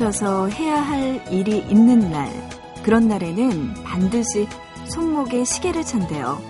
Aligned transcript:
맞춰서 0.00 0.48
해야 0.48 0.80
할 0.80 1.22
일이 1.30 1.58
있는 1.58 2.10
날, 2.10 2.30
그런 2.82 3.06
날에는 3.06 3.74
반드시 3.84 4.48
손목에 4.86 5.44
시계를 5.44 5.84
찬대요. 5.84 6.40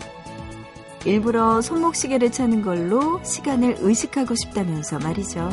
일부러 1.05 1.61
손목 1.61 1.97
시계를 1.97 2.31
차는 2.31 2.63
걸로 2.63 3.21
시간을 3.25 3.79
의식하고 3.81 4.37
싶다면서 4.37 5.01
말이죠. 5.01 5.51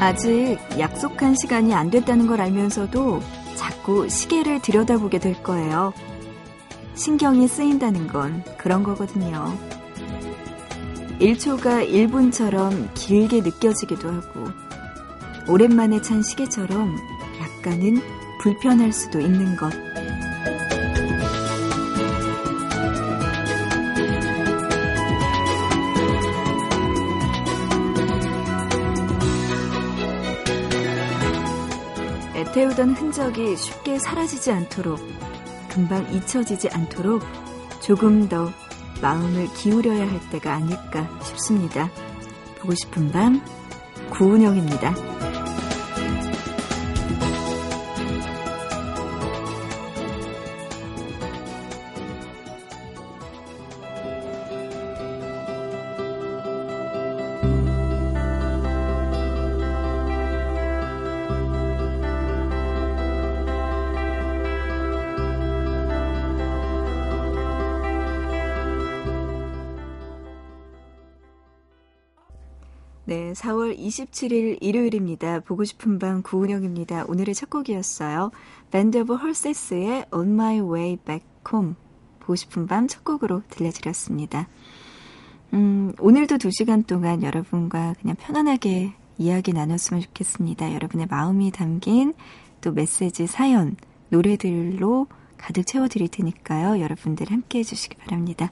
아직 0.00 0.58
약속한 0.78 1.34
시간이 1.34 1.74
안 1.74 1.90
됐다는 1.90 2.26
걸 2.26 2.40
알면서도 2.40 3.20
자꾸 3.56 4.08
시계를 4.08 4.62
들여다보게 4.62 5.18
될 5.18 5.42
거예요. 5.42 5.92
신경이 6.94 7.46
쓰인다는 7.46 8.06
건 8.06 8.42
그런 8.56 8.82
거거든요. 8.82 9.79
1초가 11.20 11.86
1분처럼 11.86 12.88
길게 12.94 13.42
느껴지기도 13.42 14.08
하고, 14.08 14.46
오랜만에 15.46 16.00
찬 16.00 16.22
시계처럼 16.22 16.96
약간은 17.38 18.00
불편할 18.40 18.90
수도 18.90 19.20
있는 19.20 19.54
것. 19.54 19.70
애태우던 32.34 32.94
흔적이 32.94 33.56
쉽게 33.58 33.98
사라지지 33.98 34.50
않도록 34.52 34.98
금방 35.68 36.10
잊혀지지 36.14 36.70
않도록 36.70 37.22
조금 37.82 38.26
더 38.26 38.50
마음을 39.00 39.52
기울여야 39.54 40.10
할 40.10 40.20
때가 40.30 40.54
아닐까 40.54 41.08
싶습니다. 41.22 41.90
보고 42.60 42.74
싶은 42.74 43.10
밤, 43.10 43.40
구은영입니다. 44.10 45.09
4월 73.40 73.78
27일 73.78 74.58
일요일입니다. 74.60 75.40
보고 75.40 75.64
싶은 75.64 75.98
밤 75.98 76.22
구은영입니다. 76.22 77.06
오늘의 77.08 77.34
첫 77.34 77.48
곡이었어요. 77.48 78.32
Band 78.70 78.98
of 78.98 79.14
Horses의 79.14 80.06
On 80.12 80.28
My 80.28 80.60
Way 80.60 80.96
Back 80.98 81.26
Home. 81.50 81.74
보고 82.20 82.36
싶은 82.36 82.66
밤 82.66 82.86
첫 82.86 83.02
곡으로 83.02 83.42
들려드렸습니다. 83.48 84.46
음, 85.54 85.94
오늘도 85.98 86.36
2시간 86.36 86.86
동안 86.86 87.22
여러분과 87.22 87.94
그냥 88.00 88.14
편안하게 88.16 88.92
이야기 89.16 89.52
나눴으면 89.54 90.02
좋겠습니다. 90.02 90.74
여러분의 90.74 91.06
마음이 91.08 91.50
담긴 91.50 92.12
또 92.60 92.72
메시지, 92.72 93.26
사연, 93.26 93.76
노래들로 94.10 95.06
가득 95.40 95.66
채워드릴 95.66 96.08
테니까요. 96.08 96.80
여러분들 96.80 97.30
함께 97.30 97.60
해주시기 97.60 97.96
바랍니다. 97.96 98.50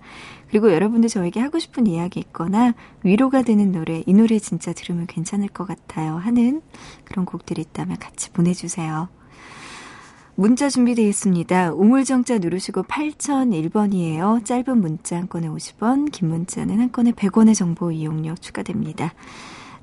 그리고 0.49 0.73
여러분들 0.73 1.09
저에게 1.09 1.39
하고 1.41 1.59
싶은 1.59 1.87
이야기 1.87 2.21
있거나 2.21 2.75
위로가 3.03 3.43
되는 3.43 3.71
노래, 3.71 4.03
이 4.07 4.15
노래 4.15 4.39
진짜 4.39 4.73
들으면 4.73 5.07
괜찮을 5.07 5.49
것 5.49 5.67
같아요. 5.67 6.17
하는 6.17 6.63
그런 7.05 7.27
곡들이 7.27 7.61
있다면 7.61 7.99
같이 7.99 8.31
보내주세요. 8.31 9.09
문자 10.35 10.71
준비되어 10.71 11.07
있습니다. 11.07 11.73
우물정자 11.73 12.39
누르시고 12.39 12.85
8001번이에요. 12.85 14.45
짧은 14.45 14.81
문자 14.81 15.17
한 15.17 15.29
건에 15.29 15.49
50원, 15.49 16.11
긴 16.13 16.29
문자는 16.29 16.79
한 16.81 16.93
건에 16.93 17.11
100원의 17.11 17.55
정보 17.55 17.91
이용료 17.91 18.37
추가됩니다. 18.37 19.15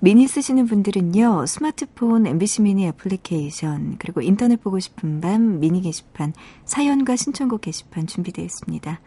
미니 0.06 0.28
쓰시는 0.28 0.68
분들은요, 0.68 1.48
스마트폰 1.48 2.28
MBC 2.28 2.62
미니 2.62 2.86
애플리케이션, 2.86 3.96
그리고 3.98 4.22
인터넷 4.22 4.62
보고 4.62 4.80
싶은 4.80 5.20
밤 5.20 5.60
미니 5.60 5.82
게시판, 5.82 6.32
사연과 6.64 7.16
신청곡 7.16 7.62
게시판 7.62 8.06
준비되어 8.06 8.46
있습니다. 8.46 9.00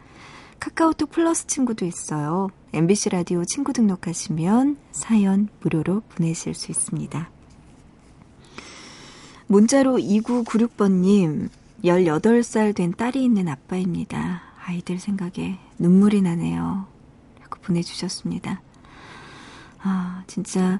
카카오톡 0.59 1.09
플러스 1.09 1.47
친구도 1.47 1.85
있어요. 1.85 2.49
MBC 2.73 3.11
라디오 3.11 3.45
친구 3.45 3.71
등록하시면 3.71 4.75
사연 4.91 5.47
무료로 5.61 6.01
보내실 6.09 6.53
수 6.53 6.69
있습니다. 6.69 7.29
문자로 9.47 9.99
2996번님, 9.99 11.47
18살 11.85 12.75
된 12.75 12.91
딸이 12.91 13.23
있는 13.23 13.47
아빠입니다. 13.47 14.41
아이들 14.65 14.99
생각에 14.99 15.59
눈물이 15.77 16.21
나네요. 16.23 16.87
라고 17.39 17.61
보내주셨습니다. 17.61 18.61
아, 19.81 20.23
진짜 20.27 20.79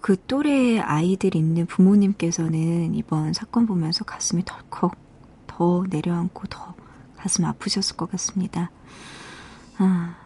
그 0.00 0.16
또래의 0.26 0.80
아이들 0.80 1.36
있는 1.36 1.66
부모님께서는 1.66 2.94
이번 2.94 3.32
사건 3.32 3.66
보면서 3.66 4.04
가슴이 4.04 4.44
덜컥 4.44 4.96
더 5.46 5.84
내려앉고 5.88 6.48
더 6.48 6.74
가슴 7.16 7.44
아프셨을 7.44 7.96
것 7.96 8.10
같습니다. 8.10 8.70
아, 9.78 10.16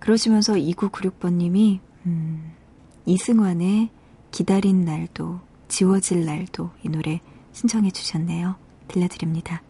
그러시면서 0.00 0.54
2996번님이, 0.54 1.78
음, 2.06 2.52
이승환의 3.06 3.90
기다린 4.30 4.84
날도, 4.84 5.40
지워질 5.68 6.24
날도 6.24 6.70
이 6.82 6.88
노래 6.88 7.20
신청해 7.52 7.90
주셨네요. 7.90 8.56
들려드립니다. 8.88 9.62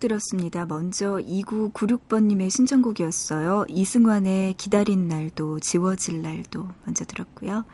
들었습니다. 0.00 0.66
먼저 0.66 1.18
2996번님의 1.18 2.50
신청곡이었어요. 2.50 3.66
이승환의 3.68 4.54
기다린 4.54 5.06
날도, 5.08 5.60
지워질 5.60 6.22
날도 6.22 6.68
먼저 6.84 7.04
들었고요. 7.04 7.64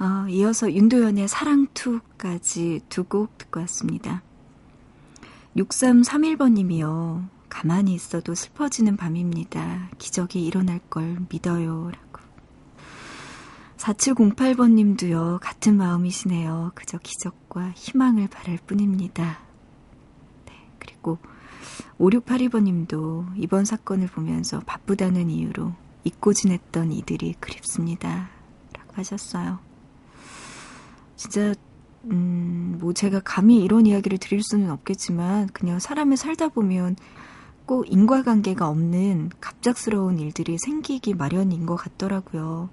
어, 0.00 0.26
이어서 0.28 0.72
윤도현의 0.72 1.28
사랑투까지 1.28 2.80
두 2.88 3.04
곡 3.04 3.36
듣고 3.38 3.60
왔습니다. 3.60 4.22
6331번님이요. 5.56 7.28
가만히 7.48 7.94
있어도 7.94 8.34
슬퍼지는 8.34 8.96
밤입니다. 8.96 9.88
기적이 9.98 10.44
일어날 10.44 10.78
걸 10.90 11.18
믿어요. 11.30 11.90
라고. 11.90 12.20
4708번님도요, 13.78 15.38
같은 15.40 15.76
마음이시네요. 15.76 16.72
그저 16.74 16.98
기적과 16.98 17.72
희망을 17.74 18.28
바랄 18.28 18.58
뿐입니다. 18.66 19.47
네, 20.88 20.94
그리고 20.94 21.18
5682번님도 21.98 23.32
이번 23.36 23.64
사건을 23.64 24.08
보면서 24.08 24.60
바쁘다는 24.64 25.30
이유로 25.30 25.72
잊고 26.04 26.32
지냈던 26.32 26.92
이들이 26.92 27.34
그립습니다. 27.40 28.30
라고 28.72 28.92
하셨어요. 28.94 29.58
진짜, 31.16 31.54
음, 32.04 32.78
뭐 32.80 32.92
제가 32.92 33.20
감히 33.20 33.62
이런 33.62 33.86
이야기를 33.86 34.18
드릴 34.18 34.42
수는 34.42 34.70
없겠지만, 34.70 35.48
그냥 35.48 35.78
사람을 35.78 36.16
살다 36.16 36.48
보면 36.48 36.96
꼭 37.66 37.84
인과관계가 37.92 38.66
없는 38.68 39.30
갑작스러운 39.40 40.18
일들이 40.18 40.56
생기기 40.58 41.14
마련인 41.14 41.66
것 41.66 41.76
같더라고요. 41.76 42.70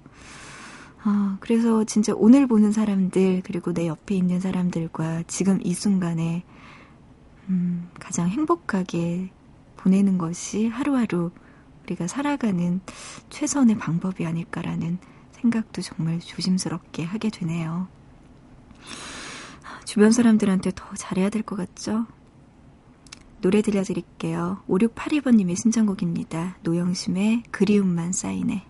아, 1.02 1.36
그래서 1.40 1.84
진짜 1.84 2.12
오늘 2.16 2.46
보는 2.46 2.72
사람들, 2.72 3.42
그리고 3.44 3.72
내 3.72 3.86
옆에 3.86 4.14
있는 4.14 4.40
사람들과 4.40 5.24
지금 5.26 5.58
이 5.62 5.74
순간에, 5.74 6.44
음, 7.48 7.88
가장 7.98 8.28
행복하게 8.28 9.30
보내는 9.76 10.18
것이 10.18 10.66
하루하루 10.68 11.30
우리가 11.84 12.06
살아가는 12.08 12.80
최선의 13.30 13.78
방법이 13.78 14.26
아닐까라는 14.26 14.98
생각도 15.32 15.82
정말 15.82 16.18
조심스럽게 16.18 17.04
하게 17.04 17.30
되네요. 17.30 17.88
주변 19.84 20.10
사람들한테 20.10 20.72
더 20.74 20.84
잘해야 20.96 21.30
될 21.30 21.42
것 21.42 21.56
같죠? 21.56 22.06
노래 23.40 23.62
들려드릴게요. 23.62 24.62
5682번님의 24.68 25.56
신청곡입니다. 25.56 26.56
노영심의 26.62 27.44
그리움만 27.50 28.12
쌓이네. 28.12 28.66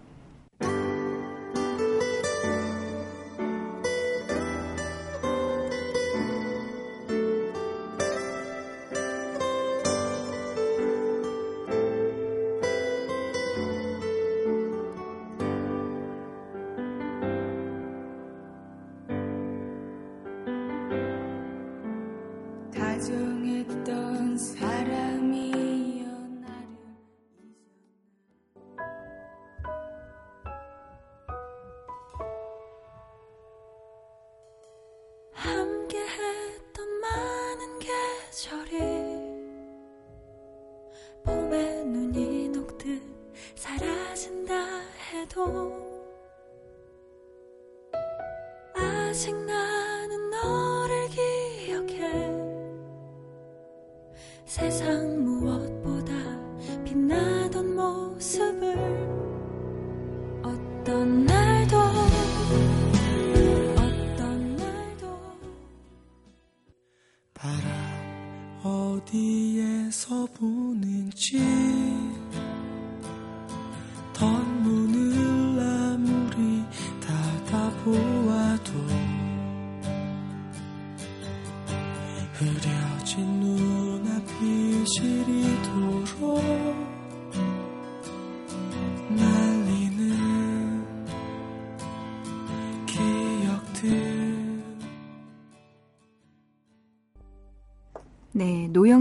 네, 70.08 70.26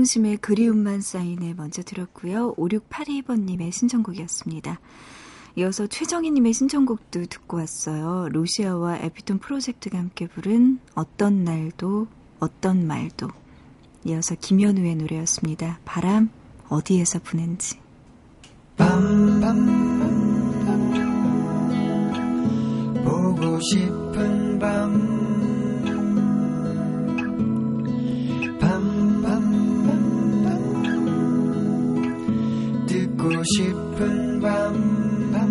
노영심의 0.05 0.37
그리움만 0.37 1.01
쌓이네 1.01 1.55
먼저 1.55 1.81
들었고요. 1.81 2.53
5682번님의 2.55 3.71
신청곡이었습니다. 3.71 4.79
이어서 5.57 5.87
최정희님의 5.87 6.53
신청곡도 6.53 7.25
듣고 7.25 7.57
왔어요. 7.57 8.29
루시아와 8.29 8.97
에피톤 8.97 9.39
프로젝트가 9.39 9.97
함께 9.97 10.27
부른 10.27 10.79
어떤 10.93 11.43
날도 11.43 12.07
어떤 12.39 12.85
말도 12.85 13.29
이어서 14.05 14.35
김현우의 14.35 14.95
노래였습니다. 14.95 15.79
바람 15.85 16.29
어디에서 16.69 17.19
부는지 17.23 17.79
밤밤 18.77 19.65
보고 23.03 23.59
싶은 23.59 24.59
밤 24.59 25.34
싶은 33.43 34.39
밤, 34.41 34.73
밤, 35.31 35.33
밤, 35.33 35.44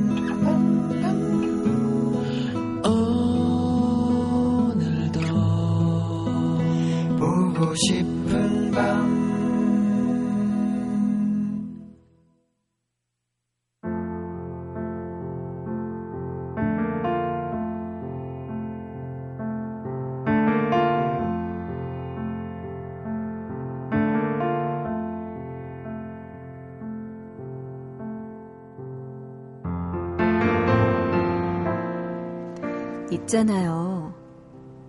있잖아요. 33.35 34.15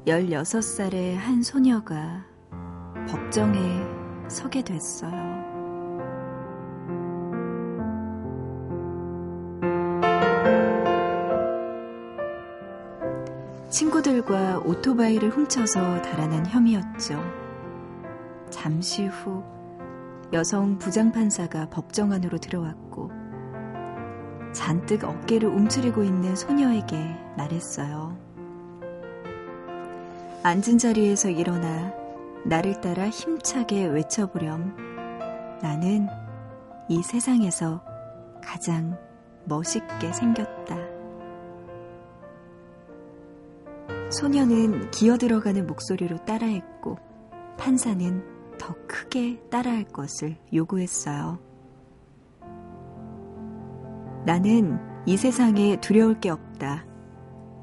16살의 0.06 1.16
한 1.16 1.42
소녀가 1.42 2.24
법정에 3.10 3.58
서게 4.28 4.62
됐어요. 4.62 5.12
친구들과 13.72 14.60
오토바이를 14.60 15.30
훔쳐서 15.30 16.04
달아난 16.04 16.46
혐의였죠. 16.46 17.20
잠시 18.52 19.08
후 19.08 19.44
여성 20.34 20.78
부장판사가 20.78 21.72
법정 21.72 22.12
안으로 22.12 22.38
들어왔고 22.38 23.10
잔뜩 24.54 25.04
어깨를 25.04 25.50
움츠리고 25.50 26.04
있는 26.04 26.36
소녀에게 26.36 26.96
말했어요. 27.38 28.25
앉은 30.46 30.78
자리에서 30.78 31.32
일어나 31.32 31.92
나를 32.46 32.80
따라 32.80 33.10
힘차게 33.10 33.88
외쳐보렴. 33.88 34.76
나는 35.60 36.08
이 36.88 37.02
세상에서 37.02 37.84
가장 38.44 38.96
멋있게 39.46 40.14
생겼다. 40.14 40.78
소녀는 44.12 44.92
기어들어가는 44.92 45.66
목소리로 45.66 46.24
따라했고, 46.26 47.00
판사는 47.58 48.24
더 48.60 48.76
크게 48.88 49.40
따라할 49.50 49.86
것을 49.86 50.38
요구했어요. 50.54 51.40
나는 54.28 54.78
이 55.08 55.18
세상에 55.18 55.82
두려울 55.82 56.20
게 56.20 56.30
없다. 56.30 56.86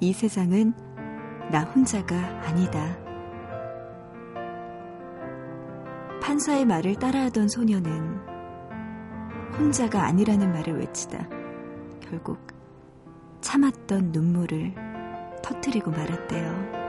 이 0.00 0.12
세상은 0.12 0.74
나 1.52 1.64
혼자가 1.64 2.16
아니다. 2.46 2.96
판사의 6.22 6.64
말을 6.64 6.94
따라하던 6.94 7.46
소녀는 7.46 8.18
혼자가 9.58 10.02
아니라는 10.06 10.50
말을 10.50 10.78
외치다 10.78 11.28
결국 12.00 12.38
참았던 13.42 14.12
눈물을 14.12 14.74
터트리고 15.42 15.90
말았대요. 15.90 16.80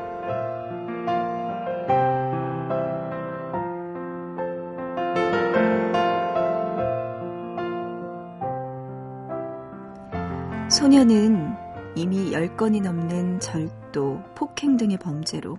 소녀는 10.70 11.54
이미 11.96 12.32
10건이 12.32 12.82
넘는 12.82 13.42
절 13.42 13.83
도, 13.94 14.22
폭행 14.36 14.76
등의 14.76 14.98
범죄로 14.98 15.58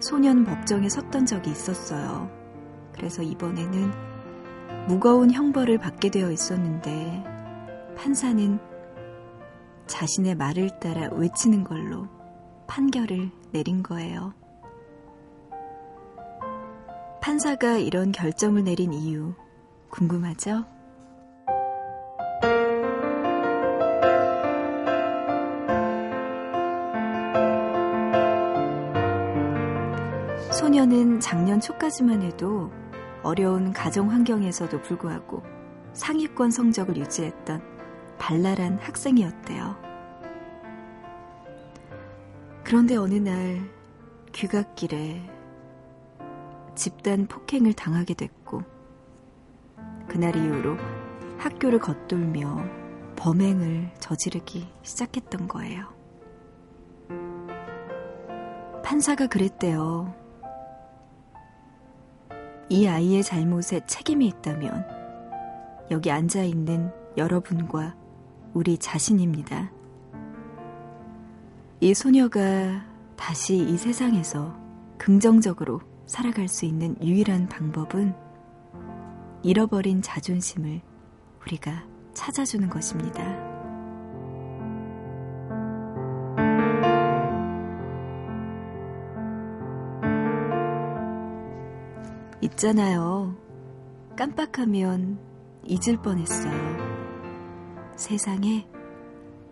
소년 0.00 0.44
법정에 0.44 0.90
섰던 0.90 1.24
적이 1.24 1.52
있었어요. 1.52 2.28
그래서 2.92 3.22
이번에는 3.22 3.90
무거운 4.88 5.30
형벌을 5.30 5.78
받게 5.78 6.10
되어 6.10 6.30
있었는데 6.30 7.24
판사는 7.96 8.58
자신의 9.86 10.34
말을 10.34 10.80
따라 10.80 11.08
외치는 11.12 11.64
걸로 11.64 12.08
판결을 12.66 13.30
내린 13.52 13.82
거예요. 13.82 14.34
판사가 17.20 17.78
이런 17.78 18.10
결정을 18.10 18.64
내린 18.64 18.92
이유 18.92 19.34
궁금하죠? 19.90 20.64
소녀는 30.82 31.20
작년 31.20 31.60
초까지만 31.60 32.22
해도 32.22 32.72
어려운 33.22 33.72
가정 33.72 34.10
환경에서도 34.10 34.82
불구하고 34.82 35.42
상위권 35.92 36.50
성적을 36.50 36.96
유지했던 36.96 37.62
발랄한 38.18 38.78
학생이었대요. 38.80 39.76
그런데 42.64 42.96
어느 42.96 43.14
날 43.14 43.60
귀갓길에 44.32 45.22
집단 46.74 47.26
폭행을 47.26 47.74
당하게 47.74 48.14
됐고 48.14 48.62
그날 50.08 50.34
이후로 50.34 50.76
학교를 51.38 51.78
겉돌며 51.78 52.64
범행을 53.16 53.92
저지르기 54.00 54.68
시작했던 54.82 55.46
거예요. 55.46 55.86
판사가 58.82 59.28
그랬대요. 59.28 60.21
이 62.72 62.88
아이의 62.88 63.22
잘못에 63.22 63.84
책임이 63.86 64.26
있다면 64.28 64.86
여기 65.90 66.10
앉아 66.10 66.42
있는 66.42 66.90
여러분과 67.18 67.94
우리 68.54 68.78
자신입니다. 68.78 69.70
이 71.80 71.92
소녀가 71.92 72.82
다시 73.14 73.58
이 73.58 73.76
세상에서 73.76 74.56
긍정적으로 74.96 75.82
살아갈 76.06 76.48
수 76.48 76.64
있는 76.64 76.96
유일한 77.02 77.46
방법은 77.46 78.14
잃어버린 79.42 80.00
자존심을 80.00 80.80
우리가 81.42 81.84
찾아주는 82.14 82.70
것입니다. 82.70 83.51
있잖아요. 92.42 93.36
깜빡하면 94.16 95.18
잊을 95.64 95.96
뻔했어요. 96.02 96.52
세상에 97.96 98.66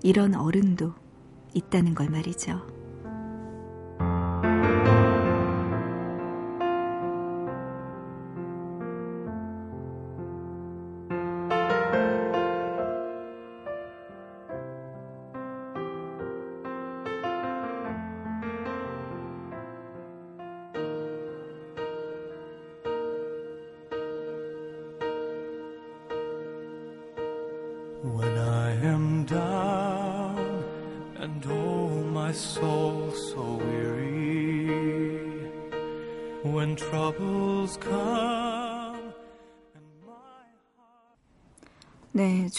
이런 0.02 0.34
어른도 0.34 0.92
있다는 1.54 1.94
걸 1.94 2.08
말이죠. 2.08 2.79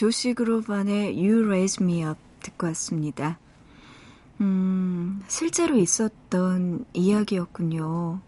조시 0.01 0.33
그로반의 0.33 1.15
You 1.15 1.45
Raise 1.45 1.85
Me 1.85 2.01
Up 2.01 2.17
듣고 2.39 2.65
왔습니다. 2.65 3.37
음, 4.39 5.21
실제로 5.27 5.77
있었던 5.77 6.85
이야기였군요. 6.91 8.19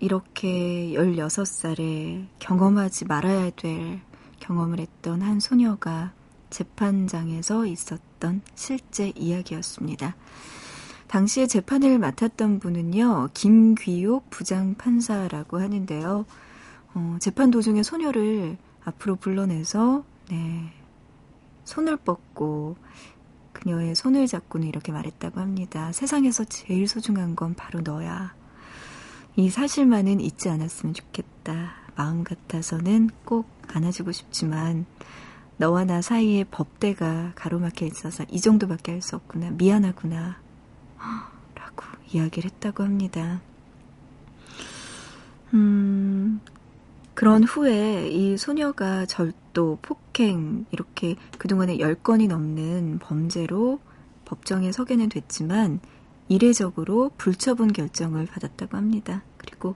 이렇게 0.00 0.88
16살에 0.96 2.26
경험하지 2.40 3.04
말아야 3.04 3.50
될 3.50 4.00
경험을 4.40 4.80
했던 4.80 5.22
한 5.22 5.38
소녀가 5.38 6.12
재판장에서 6.50 7.64
있었던 7.64 8.42
실제 8.56 9.12
이야기였습니다. 9.14 10.16
당시에 11.06 11.46
재판을 11.46 12.00
맡았던 12.00 12.58
분은요, 12.58 13.28
김귀옥 13.34 14.30
부장판사라고 14.30 15.60
하는데요. 15.60 16.26
어, 16.94 17.16
재판 17.20 17.52
도중에 17.52 17.84
소녀를 17.84 18.58
앞으로 18.84 19.16
불러내서, 19.16 20.04
네, 20.30 20.72
손을 21.64 21.96
뻗고 21.98 22.76
그녀의 23.52 23.94
손을 23.94 24.26
잡고는 24.26 24.66
이렇게 24.66 24.92
말했다고 24.92 25.40
합니다. 25.40 25.92
세상에서 25.92 26.44
제일 26.44 26.88
소중한 26.88 27.36
건 27.36 27.54
바로 27.54 27.80
너야. 27.80 28.34
이 29.36 29.48
사실만은 29.50 30.20
잊지 30.20 30.48
않았으면 30.48 30.94
좋겠다. 30.94 31.74
마음 31.94 32.24
같아서는 32.24 33.10
꼭 33.24 33.46
안아주고 33.68 34.12
싶지만 34.12 34.86
너와 35.58 35.84
나 35.84 36.02
사이에 36.02 36.44
법대가 36.44 37.32
가로막혀 37.34 37.86
있어서 37.86 38.24
이 38.30 38.40
정도밖에 38.40 38.92
할 38.92 39.02
수 39.02 39.16
없구나. 39.16 39.50
미안하구나. 39.50 40.40
라고 41.54 41.84
이야기를 42.12 42.50
했다고 42.50 42.82
합니다. 42.82 43.40
음, 45.54 46.40
그런 47.14 47.44
후에 47.44 48.08
이 48.08 48.36
소녀가 48.38 49.04
절도, 49.06 49.78
폭행, 49.82 50.64
이렇게 50.70 51.16
그동안에 51.38 51.76
10건이 51.76 52.28
넘는 52.28 52.98
범죄로 53.00 53.80
법정에 54.24 54.72
서게는 54.72 55.10
됐지만 55.10 55.80
이례적으로 56.28 57.10
불처분 57.18 57.72
결정을 57.72 58.26
받았다고 58.26 58.76
합니다. 58.76 59.22
그리고 59.36 59.74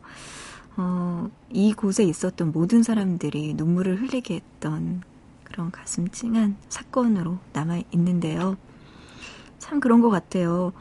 어, 0.78 1.30
이곳에 1.50 2.04
있었던 2.04 2.52
모든 2.52 2.82
사람들이 2.82 3.54
눈물을 3.54 4.00
흘리게 4.00 4.34
했던 4.36 5.02
그런 5.44 5.70
가슴 5.70 6.08
찡한 6.08 6.56
사건으로 6.68 7.38
남아 7.52 7.82
있는데요. 7.92 8.56
참 9.58 9.80
그런 9.80 10.00
것 10.00 10.10
같아요. 10.10 10.72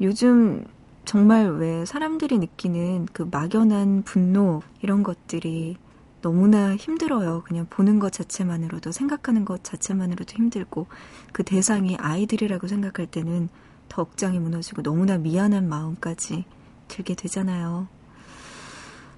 요즘 0.00 0.64
정말 1.04 1.50
왜 1.50 1.84
사람들이 1.84 2.38
느끼는 2.38 3.06
그 3.12 3.28
막연한 3.30 4.02
분노 4.04 4.62
이런 4.80 5.02
것들이 5.02 5.76
너무나 6.22 6.74
힘들어요. 6.76 7.42
그냥 7.44 7.66
보는 7.68 7.98
것 7.98 8.12
자체만으로도 8.12 8.92
생각하는 8.92 9.44
것 9.44 9.62
자체만으로도 9.64 10.34
힘들고 10.34 10.86
그 11.32 11.42
대상이 11.42 11.96
아이들이라고 11.96 12.68
생각할 12.68 13.06
때는 13.06 13.48
더 13.88 14.02
억장이 14.02 14.38
무너지고 14.38 14.82
너무나 14.82 15.18
미안한 15.18 15.68
마음까지 15.68 16.44
들게 16.88 17.14
되잖아요. 17.14 17.88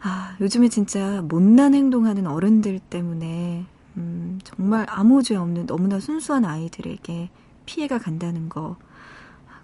아, 0.00 0.36
요즘에 0.40 0.68
진짜 0.68 1.22
못난 1.22 1.74
행동하는 1.74 2.26
어른들 2.26 2.78
때문에 2.78 3.66
음, 3.96 4.40
정말 4.42 4.86
아무 4.88 5.22
죄 5.22 5.36
없는 5.36 5.66
너무나 5.66 6.00
순수한 6.00 6.44
아이들에게 6.44 7.30
피해가 7.66 7.98
간다는 7.98 8.48
거 8.48 8.76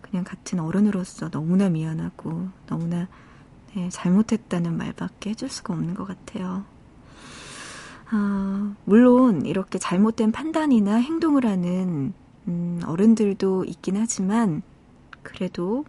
그냥 0.03 0.25
같은 0.25 0.61
어른으로서 0.61 1.31
너무나 1.31 1.69
미안하고 1.69 2.49
너무나 2.67 3.09
네, 3.75 3.89
잘못했다는 3.89 4.77
말밖에 4.77 5.31
해줄 5.31 5.49
수가 5.49 5.75
없는 5.75 5.95
것 5.95 6.07
같아요. 6.07 6.65
아, 8.13 8.75
물론 8.85 9.47
이렇게 9.47 9.79
잘못된 9.79 10.33
판단이나 10.33 10.97
행동을 10.97 11.47
하는 11.47 12.13
음, 12.49 12.81
어른들도 12.85 13.65
있긴 13.65 13.97
하지만 13.97 14.63
그래도 15.23 15.85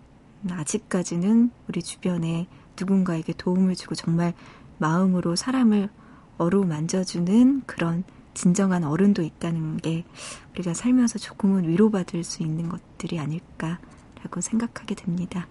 아직까지는 0.49 1.51
우리 1.67 1.81
주변에 1.81 2.47
누군가에게 2.79 3.33
도움을 3.33 3.75
주고 3.75 3.95
정말 3.95 4.33
마음으로 4.77 5.35
사람을 5.35 5.89
어루만져주는 6.37 7.63
그런 7.65 8.03
진정한 8.33 8.83
어른도 8.83 9.21
있다는 9.21 9.77
게 9.77 10.05
우리가 10.53 10.73
살면서 10.73 11.19
조금은 11.19 11.67
위로받을 11.67 12.23
수 12.23 12.43
있는 12.43 12.69
것들이 12.69 13.19
아닐까라는 13.19 13.91
라고 14.23 14.41
생각하게 14.41 14.95
됩니다. 14.95 15.47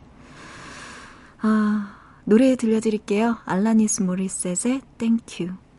아, 1.40 1.96
노래 2.24 2.54
들려드릴게요. 2.56 3.38
알라니스 3.44 4.02
모리셋의 4.02 4.82
Thank 4.98 5.46
You. 5.46 5.69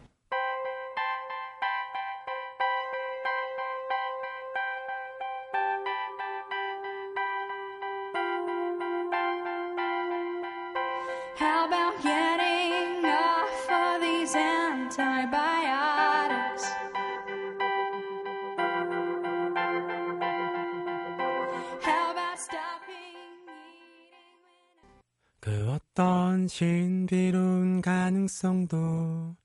가능성도 28.11 29.37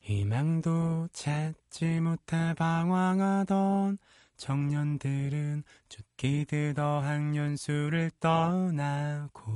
희망도 0.00 1.08
찾지 1.12 2.00
못해 2.00 2.54
방황하던 2.56 3.98
청년들은 4.36 5.62
쫓기듯 5.88 6.78
어학연수를 6.78 8.10
떠나고 8.18 9.52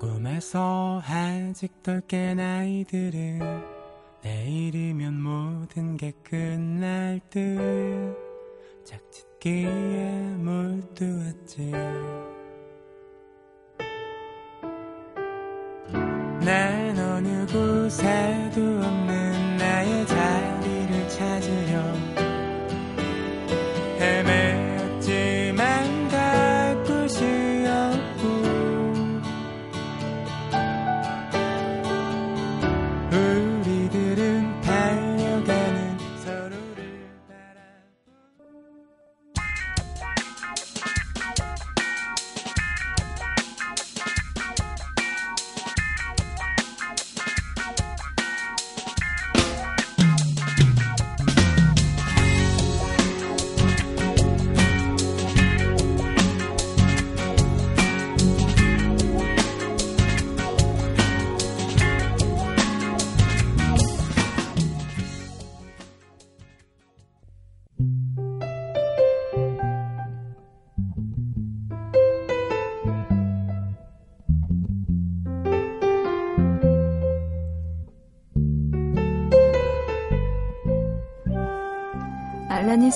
꿈에서 0.00 1.02
아직 1.04 1.82
덜 1.82 2.00
깬 2.06 2.40
아이들은 2.40 3.40
내일이면 4.22 5.20
모든 5.20 5.96
게 5.96 6.12
끝날 6.22 7.20
듯. 7.28 8.16
짝짓기에 8.84 10.36
몰두했지 10.38 11.72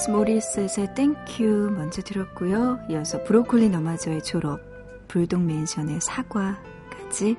알라니스 0.02 0.10
모리셋의 0.10 0.94
Thank 0.94 1.60
U 1.60 1.72
먼저 1.76 2.02
들었고요. 2.02 2.80
이어서 2.90 3.22
브로콜리 3.24 3.68
너마저의 3.68 4.22
졸업, 4.22 4.60
불독 5.06 5.42
맨션의 5.42 6.00
사과까지 6.00 7.36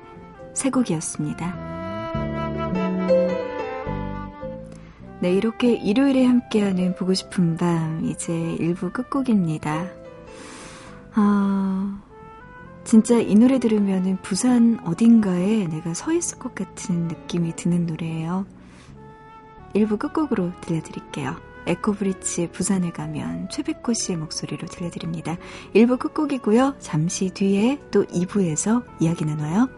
세 0.54 0.70
곡이었습니다. 0.70 2.12
네, 5.20 5.32
이렇게 5.32 5.74
일요일에 5.74 6.24
함께하는 6.24 6.94
보고 6.94 7.12
싶은 7.12 7.56
밤, 7.56 8.04
이제 8.04 8.32
1부 8.32 8.92
끝곡입니다. 8.92 9.86
아, 11.14 12.02
진짜 12.84 13.18
이 13.18 13.34
노래 13.34 13.58
들으면 13.58 14.18
부산 14.22 14.78
어딘가에 14.84 15.66
내가 15.66 15.92
서 15.94 16.12
있을 16.12 16.38
것 16.38 16.54
같은 16.54 17.08
느낌이 17.08 17.56
드는 17.56 17.86
노래예요. 17.86 18.46
1부 19.74 19.98
끝곡으로 19.98 20.52
들려드릴게요. 20.60 21.53
에코브리치 21.66 22.48
부산에 22.52 22.90
가면 22.90 23.48
최백호 23.50 23.92
씨의 23.92 24.18
목소리로 24.18 24.66
들려드립니다. 24.68 25.36
1부 25.74 25.98
끝곡이고요. 25.98 26.76
잠시 26.78 27.30
뒤에 27.30 27.78
또 27.90 28.04
2부에서 28.04 28.84
이야기 29.00 29.24
나눠요. 29.24 29.68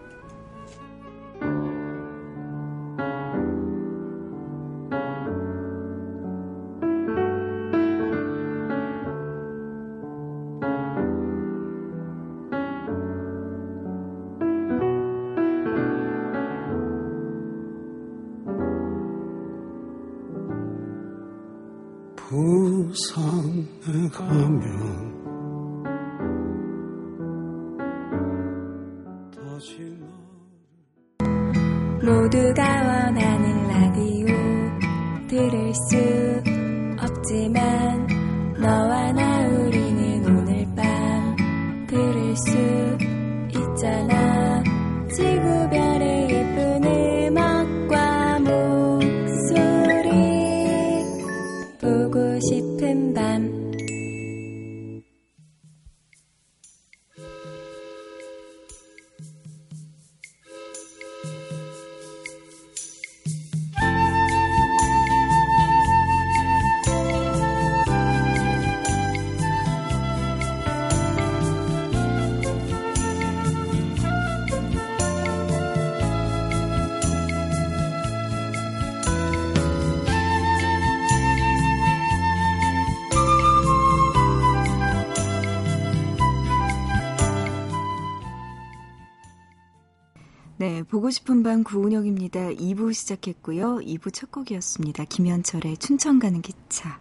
네, 91.06 91.08
보고 91.08 91.10
싶은 91.12 91.44
밤 91.44 91.62
구은영입니다. 91.62 92.48
2부 92.54 92.92
시작했고요. 92.92 93.76
2부 93.76 94.12
첫 94.12 94.32
곡이었습니다. 94.32 95.04
김현철의 95.04 95.76
춘천 95.76 96.18
가는 96.18 96.42
기차. 96.42 96.98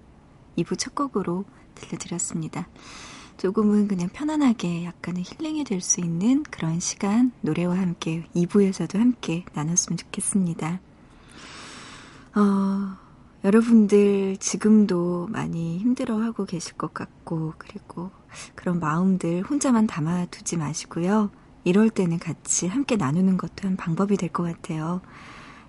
2부 0.60 0.78
첫 0.78 0.94
곡으로 0.94 1.44
들려드렸습니다. 1.74 2.68
조금은 3.38 3.88
그냥 3.88 4.10
편안하게 4.10 4.86
약간의 4.86 5.24
힐링이 5.26 5.64
될 5.64 5.82
수 5.82 6.02
있는 6.02 6.44
그런 6.44 6.80
시간 6.80 7.32
노래와 7.42 7.80
함께 7.80 8.28
2부에서도 8.36 8.96
함께 9.00 9.44
나눴으면 9.56 9.98
좋겠습니다. 9.98 10.80
어, 12.36 12.98
여러분들 13.44 14.38
지금도 14.38 15.30
많이 15.32 15.80
힘들어하고 15.80 16.46
계실 16.46 16.76
것 16.78 16.94
같고 16.94 17.56
그리고 17.58 18.12
그런 18.54 18.80
마음들 18.80 19.42
혼자만 19.42 19.88
담아두지 19.88 20.58
마시고요. 20.58 21.32
이럴 21.66 21.90
때는 21.90 22.20
같이 22.20 22.68
함께 22.68 22.96
나누는 22.96 23.38
것도 23.38 23.68
한 23.68 23.76
방법이 23.76 24.16
될 24.16 24.30
것 24.30 24.44
같아요. 24.44 25.02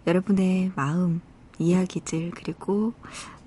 여러분의 0.06 0.70
마음, 0.76 1.20
이야기들, 1.58 2.30
그리고 2.32 2.92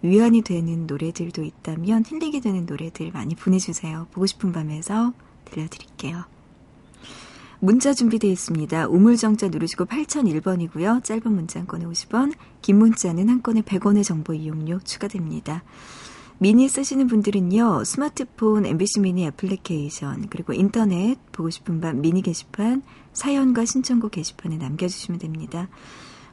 위안이 0.01 0.41
되는 0.41 0.87
노래들도 0.87 1.43
있다면 1.43 2.03
힐링이 2.07 2.41
되는 2.41 2.65
노래들 2.65 3.11
많이 3.11 3.35
보내주세요. 3.35 4.07
보고 4.11 4.25
싶은 4.25 4.51
밤에서 4.51 5.13
들려드릴게요. 5.45 6.25
문자 7.61 7.93
준비되어 7.93 8.31
있습니다. 8.31 8.87
우물정자 8.87 9.49
누르시고 9.49 9.85
8001번이고요. 9.85 11.03
짧은 11.03 11.31
문자 11.31 11.59
한 11.59 11.67
건에 11.67 11.85
50원, 11.85 12.33
긴 12.61 12.79
문자는 12.79 13.29
한 13.29 13.43
건에 13.43 13.61
100원의 13.61 14.03
정보 14.03 14.33
이용료 14.33 14.79
추가됩니다. 14.79 15.63
미니 16.41 16.69
쓰시는 16.69 17.07
분들은요, 17.07 17.83
스마트폰 17.83 18.65
MBC 18.65 19.01
미니 19.01 19.25
애플리케이션, 19.25 20.27
그리고 20.29 20.53
인터넷, 20.53 21.17
보고 21.33 21.49
싶은 21.49 21.81
밤 21.81 21.99
미니 21.99 22.21
게시판, 22.21 22.81
사연과 23.11 23.65
신청곡 23.65 24.11
게시판에 24.11 24.55
남겨주시면 24.55 25.19
됩니다. 25.19 25.67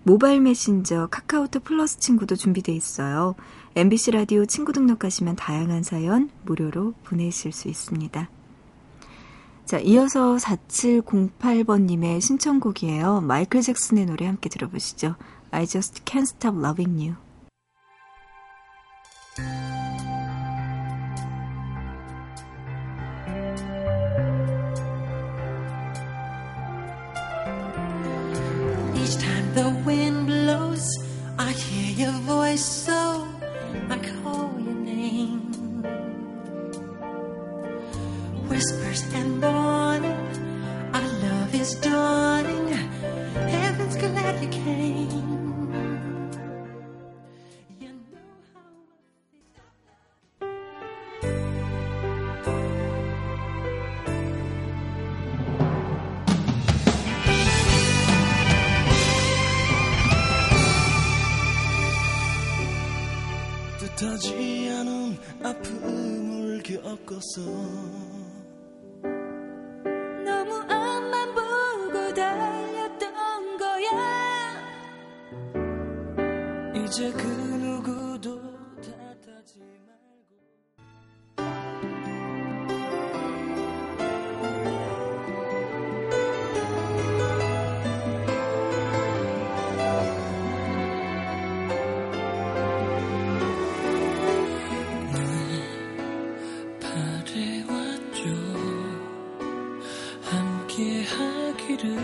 모바일 0.05 0.41
메신저 0.41 1.09
카카오톡 1.09 1.65
플러스 1.65 1.99
친구도 1.99 2.37
준비되어 2.37 2.73
있어요. 2.73 3.35
MBC 3.75 4.13
라디오 4.13 4.47
친구 4.47 4.73
등록하시면 4.73 5.35
다양한 5.35 5.83
사연 5.83 6.31
무료로 6.45 6.95
보내실 7.03 7.51
수 7.51 7.67
있습니다. 7.67 8.31
자, 9.65 9.79
이어서 9.81 10.37
4708번님의 10.37 12.21
신청곡이에요. 12.21 13.23
마이클 13.23 13.61
잭슨의 13.61 14.07
노래 14.07 14.27
함께 14.27 14.49
들어보시죠. 14.49 15.17
I 15.51 15.67
just 15.67 16.05
can't 16.05 16.23
stop 16.23 16.57
loving 16.57 17.03
you. 17.03 17.17
The 29.57 29.71
wind 29.87 30.27
blows, 30.27 30.87
I 31.39 31.51
hear 31.53 32.07
your 32.07 32.19
voice, 32.35 32.63
so 32.63 33.27
I 33.89 33.97
call 34.21 34.53
your 34.61 34.75
name. 34.75 35.41
Whispers 38.51 39.03
and 39.15 39.41
겪었어 67.37 67.43
너무 70.25 70.55
앞만 70.63 71.35
보고 71.35 72.15
달렸던 72.15 73.59
거야. 73.59 73.91
이제 76.75 77.13
그 77.13 77.46
함께 100.97 101.05
하기를 101.05 101.99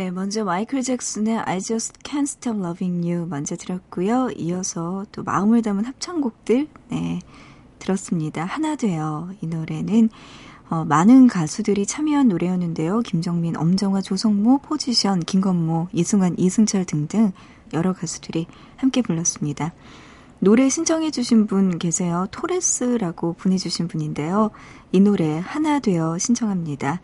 네, 0.00 0.10
먼저 0.10 0.44
마이클 0.44 0.80
잭슨의 0.80 1.40
I 1.40 1.60
Just 1.60 2.00
Can't 2.02 2.22
Stop 2.22 2.58
Loving 2.58 3.06
You 3.06 3.28
먼저 3.28 3.54
들었고요. 3.54 4.30
이어서 4.34 5.04
또 5.12 5.22
마음을 5.22 5.60
담은 5.60 5.84
합창곡들 5.84 6.68
네, 6.88 7.18
들었습니다. 7.78 8.46
하나 8.46 8.76
돼요. 8.76 9.28
이 9.42 9.46
노래는 9.46 10.08
어, 10.70 10.86
많은 10.86 11.26
가수들이 11.26 11.84
참여한 11.84 12.28
노래였는데요. 12.28 13.00
김정민, 13.00 13.58
엄정화, 13.58 14.00
조성모, 14.00 14.60
포지션, 14.62 15.20
김건모, 15.20 15.88
이승환, 15.92 16.36
이승철 16.38 16.86
등등 16.86 17.32
여러 17.74 17.92
가수들이 17.92 18.46
함께 18.76 19.02
불렀습니다. 19.02 19.74
노래 20.38 20.70
신청해 20.70 21.10
주신 21.10 21.46
분 21.46 21.78
계세요. 21.78 22.26
토레스라고 22.30 23.34
보내주신 23.34 23.86
분인데요. 23.86 24.50
이 24.92 25.00
노래 25.00 25.42
하나 25.44 25.78
되어 25.78 26.16
신청합니다. 26.16 27.02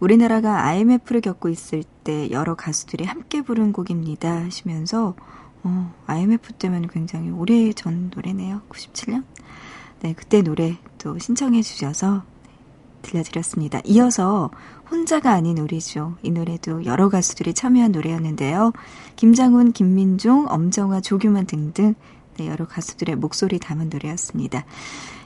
우리나라가 0.00 0.64
IMF를 0.64 1.20
겪고 1.20 1.48
있을 1.48 1.84
때 2.04 2.30
여러 2.30 2.54
가수들이 2.54 3.04
함께 3.04 3.42
부른 3.42 3.72
곡입니다 3.72 4.44
하시면서 4.44 5.14
어, 5.64 5.94
IMF 6.06 6.52
때문에 6.52 6.88
굉장히 6.92 7.30
오래 7.30 7.72
전 7.72 8.10
노래네요. 8.14 8.60
97년? 8.68 9.24
네, 10.00 10.12
그때 10.12 10.42
노래 10.42 10.76
또 10.98 11.18
신청해 11.18 11.62
주셔서 11.62 12.22
들려드렸습니다. 13.02 13.80
이어서 13.84 14.50
혼자가 14.90 15.32
아닌 15.32 15.58
우리죠. 15.58 16.16
이 16.22 16.30
노래도 16.30 16.84
여러 16.84 17.08
가수들이 17.08 17.54
참여한 17.54 17.92
노래였는데요. 17.92 18.72
김장훈, 19.16 19.72
김민종, 19.72 20.46
엄정화, 20.48 21.00
조규만 21.00 21.46
등등 21.46 21.94
네, 22.36 22.48
여러 22.48 22.66
가수들의 22.66 23.16
목소리 23.16 23.58
담은 23.58 23.88
노래였습니다. 23.90 24.64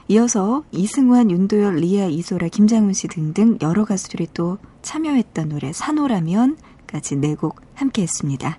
이어서 0.07 0.63
이승환, 0.71 1.29
윤도열, 1.29 1.75
리아, 1.75 2.07
이소라, 2.07 2.47
김장훈 2.47 2.93
씨 2.93 3.07
등등 3.07 3.57
여러 3.61 3.85
가수들이 3.85 4.27
또 4.33 4.57
참여했던 4.81 5.49
노래 5.49 5.71
산호라면 5.71 6.57
까지 6.89 7.15
네 7.15 7.35
곡 7.35 7.61
함께 7.75 8.01
했습니다. 8.01 8.57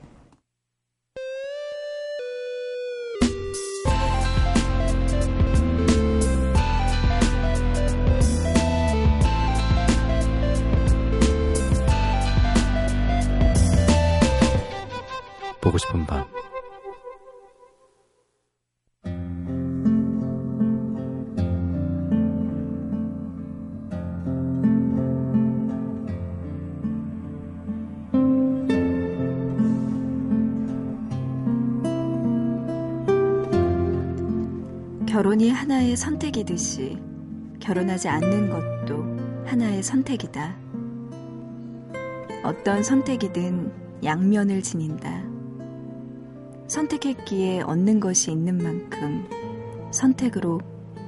보고 15.60 15.76
싶은 15.76 16.06
밤 16.06 16.24
결혼이 35.10 35.50
하나의 35.50 35.96
선택이듯이 35.96 36.96
결혼하지 37.58 38.08
않는 38.08 38.48
것도 38.48 39.44
하나의 39.44 39.82
선택이다. 39.82 40.54
어떤 42.44 42.84
선택이든 42.84 43.72
양면을 44.04 44.62
지닌다. 44.62 45.24
선택했기에 46.68 47.62
얻는 47.62 47.98
것이 47.98 48.30
있는 48.30 48.58
만큼 48.58 49.26
선택으로 49.90 50.60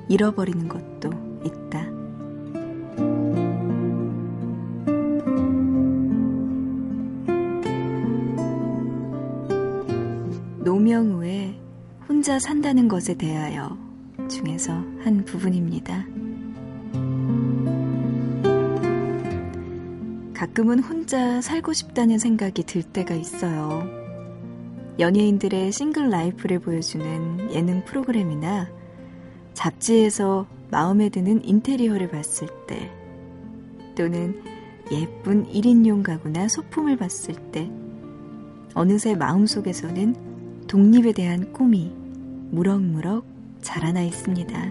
잃어버리는 0.09 0.67
것도 0.67 1.11
있다. 1.45 1.87
노명우의 10.65 11.57
혼자 12.09 12.41
산다는 12.41 12.89
것에 12.89 13.15
대하여 13.15 13.92
중에서 14.33 14.73
한 15.05 15.25
부분입니다. 15.27 16.07
가끔은 20.33 20.81
혼자 20.81 21.41
살고 21.41 21.73
싶다는 21.73 22.19
생각이 22.19 22.65
들 22.65 22.83
때가 22.83 23.15
있어요. 23.15 23.87
연예인들의 24.99 25.71
single 25.73 26.11
life를 26.11 26.59
보여주는 26.59 27.53
예능 27.53 27.85
프로그램이나 27.85 28.69
잡지에서 29.55 30.47
마음에 30.71 31.11
드는 31.11 31.45
인테리어를 31.45 32.09
봤을 32.09 32.49
때 32.67 32.91
또는 33.95 34.43
예쁜 34.91 35.47
1인용 35.47 36.03
가구나 36.03 36.49
소품을 36.49 36.97
봤을 36.97 37.35
때 37.53 37.71
어느새 38.75 39.15
마음속에서는 39.15 40.67
독립에 40.67 41.13
대한 41.13 41.53
꿈이 41.53 41.93
무럭무럭 42.51 43.32
자라나 43.63 44.03
있습니다. 44.03 44.71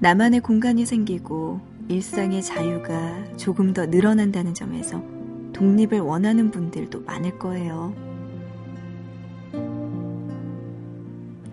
나만의 0.00 0.40
공간이 0.40 0.84
생기고 0.84 1.60
일상의 1.88 2.42
자유가 2.42 3.24
조금 3.36 3.72
더 3.72 3.86
늘어난다는 3.86 4.52
점에서 4.52 5.02
독립을 5.54 6.00
원하는 6.00 6.50
분들도 6.50 7.02
많을 7.02 7.38
거예요. 7.38 7.94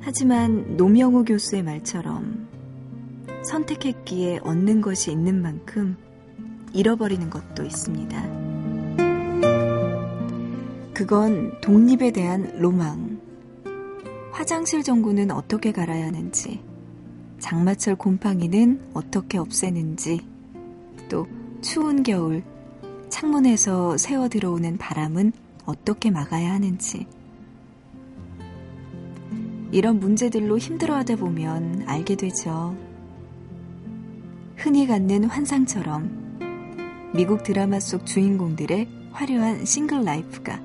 하지만 0.01 0.75
노명우 0.75 1.23
교수의 1.23 1.63
말처럼 1.63 2.47
선택했기에 3.43 4.39
얻는 4.43 4.81
것이 4.81 5.11
있는 5.11 5.41
만큼 5.41 5.95
잃어버리는 6.73 7.29
것도 7.29 7.63
있습니다. 7.63 8.21
그건 10.93 11.59
독립에 11.61 12.11
대한 12.11 12.51
로망. 12.59 13.10
화장실 14.31 14.83
전구는 14.83 15.31
어떻게 15.31 15.71
갈아야 15.71 16.05
하는지, 16.07 16.61
장마철 17.39 17.95
곰팡이는 17.95 18.81
어떻게 18.93 19.37
없애는지, 19.37 20.21
또 21.09 21.27
추운 21.61 22.03
겨울 22.03 22.43
창문에서 23.09 23.97
새어 23.97 24.29
들어오는 24.29 24.77
바람은 24.77 25.33
어떻게 25.65 26.09
막아야 26.09 26.53
하는지. 26.53 27.05
이런 29.71 29.99
문제들로 29.99 30.57
힘들어하다 30.57 31.17
보면 31.17 31.83
알게 31.87 32.15
되죠. 32.15 32.75
흔히 34.55 34.85
갖는 34.85 35.25
환상처럼 35.25 37.11
미국 37.13 37.43
드라마 37.43 37.79
속 37.79 38.05
주인공들의 38.05 38.87
화려한 39.11 39.65
single 39.65 40.03
life가 40.03 40.61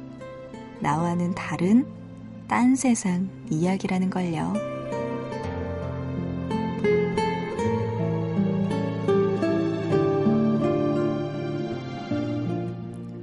나와는 0.81 1.35
다른 1.35 1.87
딴 2.49 2.77
세상 2.77 3.29
이야기라는 3.51 4.09
걸요. 4.09 4.53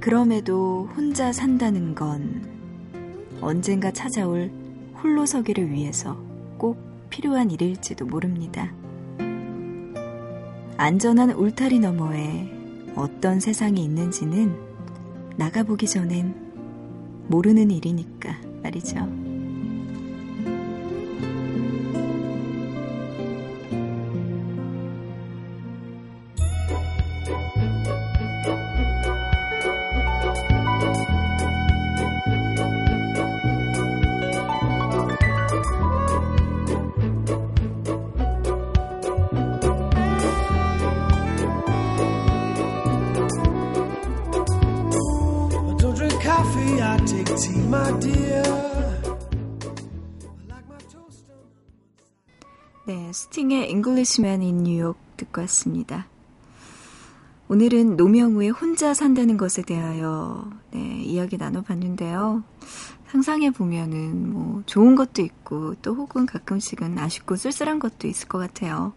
그럼에도 0.00 0.90
혼자 0.94 1.32
산다는 1.32 1.94
건 1.94 2.46
언젠가 3.40 3.90
찾아올 3.90 4.50
홀로서기를 5.02 5.70
위해서 5.70 6.18
꼭 6.58 6.76
필요한 7.08 7.50
일일지도 7.50 8.04
모릅니다. 8.04 8.70
안전한 10.76 11.30
울타리 11.30 11.78
너머에 11.78 12.52
어떤 12.94 13.40
세상이 13.40 13.82
있는지는 13.82 14.54
나가보기 15.36 15.86
전엔 15.86 16.34
모르는 17.28 17.70
일이니까 17.70 18.53
말 18.64 19.23
Englishman 53.84 54.40
in 54.40 54.62
New 54.62 54.77
York 54.77 54.96
듣고 55.18 55.42
왔습니다. 55.42 56.06
오늘은 57.48 57.98
노명우의 57.98 58.48
혼자 58.48 58.94
산다는 58.94 59.36
것에 59.36 59.60
대하여 59.60 60.50
네, 60.70 61.02
이야기 61.02 61.36
나눠봤는데요. 61.36 62.42
상상해 63.08 63.50
보면은 63.50 64.32
뭐 64.32 64.62
좋은 64.64 64.94
것도 64.94 65.20
있고 65.20 65.74
또 65.82 65.94
혹은 65.94 66.24
가끔씩은 66.24 66.98
아쉽고 66.98 67.36
쓸쓸한 67.36 67.78
것도 67.78 68.08
있을 68.08 68.26
것 68.26 68.38
같아요. 68.38 68.94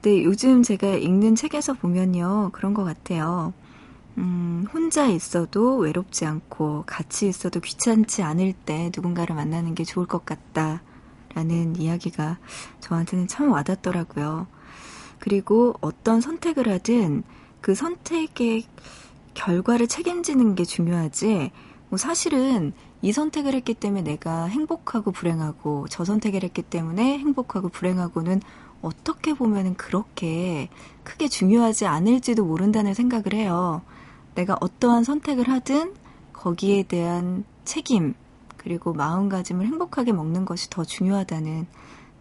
근데 0.00 0.24
요즘 0.24 0.62
제가 0.62 0.94
읽는 0.94 1.34
책에서 1.34 1.74
보면요 1.74 2.48
그런 2.54 2.72
것 2.72 2.84
같아요. 2.84 3.52
음, 4.16 4.64
혼자 4.72 5.06
있어도 5.06 5.76
외롭지 5.76 6.24
않고 6.24 6.84
같이 6.86 7.28
있어도 7.28 7.60
귀찮지 7.60 8.22
않을 8.22 8.54
때 8.54 8.90
누군가를 8.94 9.36
만나는 9.36 9.74
게 9.74 9.84
좋을 9.84 10.06
것 10.06 10.24
같다 10.24 10.80
라는 11.34 11.76
이야기가 11.76 12.38
저한테는 12.80 13.28
참 13.28 13.50
와닿더라고요. 13.50 14.46
그리고 15.18 15.74
어떤 15.80 16.20
선택을 16.20 16.68
하든 16.68 17.22
그 17.60 17.74
선택의 17.74 18.64
결과를 19.34 19.86
책임지는 19.86 20.54
게 20.54 20.64
중요하지, 20.64 21.52
뭐 21.88 21.96
사실은 21.96 22.72
이 23.02 23.12
선택을 23.12 23.54
했기 23.54 23.74
때문에 23.74 24.02
내가 24.02 24.44
행복하고 24.44 25.12
불행하고 25.12 25.86
저 25.88 26.04
선택을 26.04 26.42
했기 26.42 26.62
때문에 26.62 27.18
행복하고 27.18 27.68
불행하고는 27.68 28.40
어떻게 28.80 29.32
보면은 29.32 29.74
그렇게 29.74 30.68
크게 31.04 31.28
중요하지 31.28 31.86
않을지도 31.86 32.44
모른다는 32.44 32.94
생각을 32.94 33.34
해요. 33.34 33.82
내가 34.34 34.56
어떠한 34.60 35.04
선택을 35.04 35.48
하든 35.48 35.94
거기에 36.32 36.82
대한 36.84 37.44
책임 37.64 38.14
그리고 38.62 38.92
마음가짐을 38.92 39.66
행복하게 39.66 40.12
먹는 40.12 40.44
것이 40.44 40.70
더 40.70 40.84
중요하다는 40.84 41.66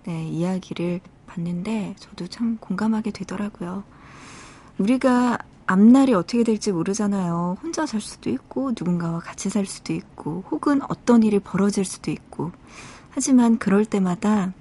네, 0.06 0.28
이야기를 0.28 1.02
봤는데 1.28 1.96
저도 2.00 2.28
참 2.28 2.58
공감하게 2.60 3.12
되더라고요. 3.12 3.84
우리가 4.78 5.38
앞날이 5.68 6.14
어떻게 6.14 6.44
될지 6.44 6.72
모르잖아요. 6.72 7.58
혼자 7.62 7.86
살 7.86 8.02
수도 8.02 8.30
있고 8.30 8.72
누군가와 8.72 9.20
같이 9.20 9.50
살 9.50 9.66
수도 9.66 9.94
있고 9.94 10.44
혹은 10.52 10.82
어떤 10.90 11.24
일이 11.24 11.40
벌어질 11.40 11.86
수도 11.86 12.12
있고 12.12 12.52
하지만 13.12 13.58
그럴 13.58 13.86
때마다 13.86 14.54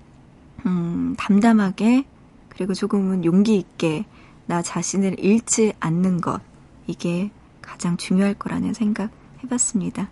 음, 0.67 1.15
담담하게 1.19 2.05
그리고 2.49 2.75
조금은 2.75 3.25
용기 3.25 3.57
있게 3.57 4.05
나 4.47 4.63
자신을 4.63 5.19
잃지 5.19 5.73
않는 5.81 6.21
것 6.21 6.41
이게 6.87 7.31
가장 7.63 7.97
중요할 7.97 8.35
거라는 8.35 8.75
생각 8.75 9.11
해봤습니다. 9.43 10.11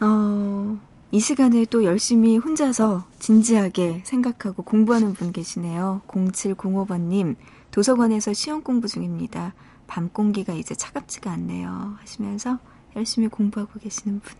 어, 0.00 0.78
이 1.10 1.18
시간에 1.18 1.64
또 1.64 1.82
열심히 1.84 2.36
혼자서 2.36 3.04
진지하게 3.18 4.02
생각하고 4.04 4.62
공부하는 4.62 5.12
분 5.12 5.32
계시네요. 5.32 6.02
0705번님, 6.06 7.34
도서관에서 7.72 8.32
시험 8.32 8.62
공부 8.62 8.86
중입니다. 8.86 9.54
밤 9.88 10.08
공기가 10.10 10.52
이제 10.52 10.74
차갑지가 10.74 11.32
않네요. 11.32 11.96
하시면서 12.00 12.58
열심히 12.94 13.26
공부하고 13.28 13.80
계시는 13.80 14.20
분. 14.20 14.36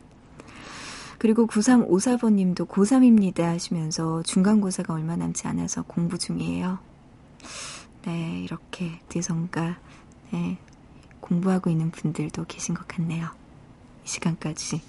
그리고 1.19 1.49
9354번 1.49 2.35
님도 2.35 2.67
고3입니다 2.67 3.41
하시면서 3.41 4.23
중간고사가 4.23 4.95
얼마 4.95 5.17
남지 5.17 5.49
않아서 5.49 5.83
공부 5.83 6.17
중이에요. 6.19 6.79
네, 8.05 8.41
이렇게 8.45 9.01
뒤성가 9.09 9.79
네, 10.31 10.59
공부하고 11.19 11.71
있는 11.71 11.91
분들도 11.91 12.45
계신 12.47 12.77
것 12.77 12.87
같네요. 12.87 13.27
이 14.05 14.09
시간까지 14.09 14.81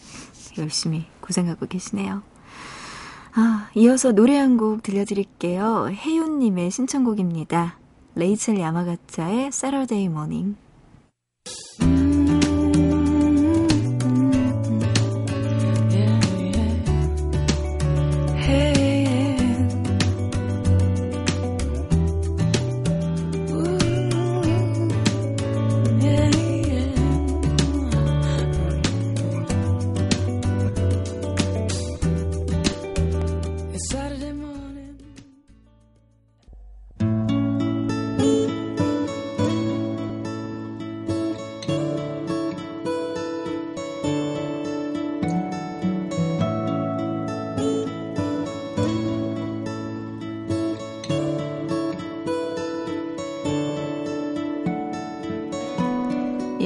열심히 0.58 1.06
고생하고 1.22 1.68
계시네요. 1.68 2.24
아, 3.36 3.70
이어서 3.76 4.12
노래 4.12 4.38
한 4.38 4.58
곡 4.58 4.82
들려드릴게요. 4.84 5.90
혜윤님의 5.92 6.72
신청곡입니다. 6.72 7.78
레이첼 8.16 8.60
야마가짜의 8.60 9.48
Saturday 9.48 9.48
Morning. 9.48 9.50
It's 9.50 9.58
Saturday 9.58 10.06
morning. 10.08 10.69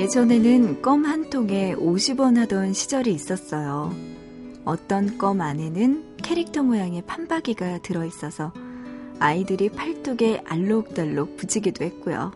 예전에는 0.03 0.81
껌 0.81 1.05
한 1.05 1.29
통에 1.29 1.75
50원 1.75 2.35
하던 2.35 2.73
시절이 2.73 3.13
있었어요. 3.13 3.95
어떤 4.65 5.17
껌 5.17 5.39
안에는 5.39 6.17
캐릭터 6.17 6.61
모양의 6.61 7.03
판박이가 7.03 7.77
들어있어서 7.77 8.51
아이들이 9.19 9.69
팔뚝에 9.69 10.41
알록달록 10.43 11.37
붙이기도 11.37 11.85
했고요. 11.85 12.33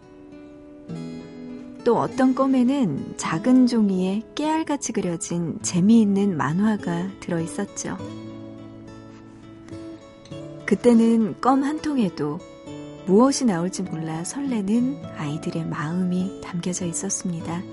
또 1.84 1.98
어떤 1.98 2.34
껌에는 2.34 3.16
작은 3.18 3.68
종이에 3.68 4.24
깨알같이 4.34 4.94
그려진 4.94 5.60
재미있는 5.62 6.38
만화가 6.38 7.20
들어있었죠. 7.20 7.98
그때는 10.66 11.42
껌 11.42 11.64
한 11.66 11.82
통에도 11.82 12.40
무엇이 13.08 13.46
나올지 13.46 13.84
몰라 13.84 14.26
설레는 14.26 14.98
아이들의 15.16 15.66
마음이 15.66 16.42
담겨져 16.42 16.86
있었습니다. 16.86 17.64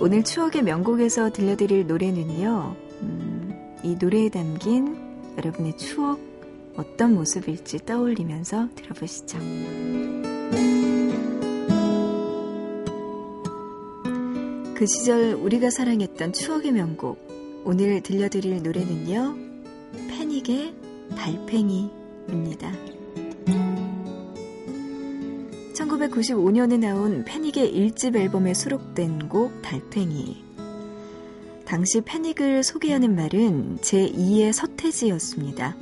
오늘 0.00 0.24
추억의 0.24 0.62
명곡에서 0.62 1.30
들려드릴 1.30 1.86
노래는요, 1.86 2.74
음, 3.02 3.76
이 3.82 3.96
노래에 4.00 4.30
담긴 4.30 4.96
여러분의 5.36 5.76
추억 5.76 6.18
어떤 6.78 7.14
모습일지 7.16 7.84
떠올리면서 7.84 8.68
들어보시죠. 8.74 9.38
그 14.74 14.86
시절 14.86 15.34
우리가 15.34 15.68
사랑했던 15.68 16.32
추억의 16.32 16.72
명곡. 16.72 17.28
오늘 17.64 18.00
들려드릴 18.00 18.62
노래는요, 18.62 19.36
패닉의 20.08 20.74
달팽이입니다. 21.14 22.97
1995년에 25.88 26.78
나온 26.78 27.24
패닉의 27.24 27.72
1집 27.72 28.16
앨범에 28.16 28.54
수록된 28.54 29.28
곡 29.28 29.62
달팽이. 29.62 30.44
당시 31.64 32.00
패닉을 32.00 32.62
소개하는 32.62 33.14
말은 33.14 33.78
제2의 33.78 34.52
서태지였습니다. 34.52 35.76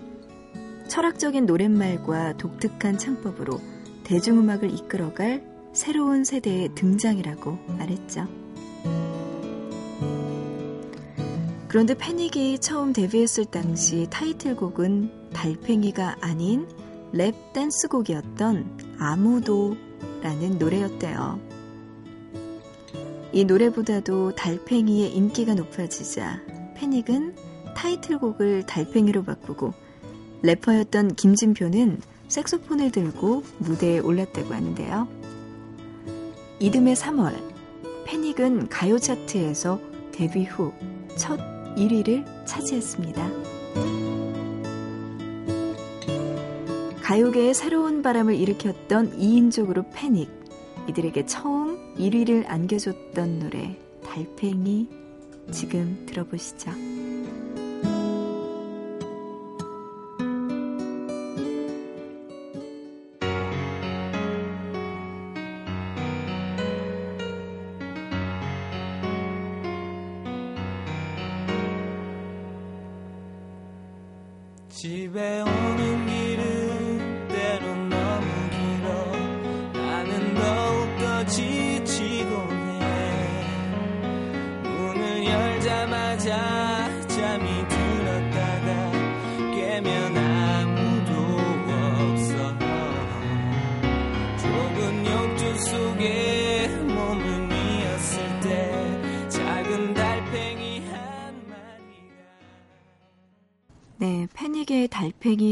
철학적인 0.89 1.47
노랫말과 1.47 2.37
독특한 2.37 2.99
창법으로 2.99 3.61
대중음악을 4.05 4.71
이끌어갈 4.71 5.45
새로운 5.73 6.25
세대의 6.25 6.75
등장이라고 6.75 7.59
말했죠. 7.79 8.27
그런데 11.69 11.95
패닉이 11.95 12.59
처음 12.61 12.93
데뷔했을 12.93 13.45
당시 13.47 14.07
타이틀곡은 14.09 15.33
달팽이가 15.33 16.17
아닌 16.21 16.67
랩 17.13 17.35
댄스곡이었던 17.53 18.97
아무도 18.99 19.77
라는 20.23 20.59
노래였대요. 20.59 21.41
이 23.33 23.45
노래보다도 23.45 24.35
달팽이의 24.35 25.15
인기가 25.15 25.55
높아지자 25.55 26.41
패닉은 26.75 27.35
타이틀곡을 27.75 28.65
달팽이로 28.65 29.25
바꾸고 29.25 29.73
래퍼였던 30.43 31.15
김진표는 31.15 32.01
색소폰을 32.29 32.91
들고 32.91 33.43
무대에 33.59 33.99
올랐다고 33.99 34.55
하는데요. 34.55 35.09
이듬해 36.61 36.95
3월 36.95 37.35
패닉은 38.07 38.69
가요 38.69 38.99
차트에서 38.99 39.81
데뷔 40.13 40.45
후 40.45 40.73
첫 41.17 41.41
1위를 41.77 42.25
차지했습니다. 42.47 44.06
가요계의 47.07 47.55
새로운 47.55 48.03
바람을 48.03 48.35
일으켰던 48.35 49.17
2인족으로 49.17 49.87
패닉. 49.95 50.29
이들에게 50.89 51.25
처음 51.27 51.95
1위를 51.95 52.49
안겨줬던 52.49 53.39
노래, 53.39 53.79
달팽이. 54.05 54.89
지금 55.53 56.05
들어보시죠. 56.07 56.73
집에 74.71 75.41
오는 75.43 75.96